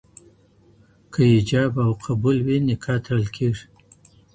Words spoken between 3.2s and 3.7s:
کيږي.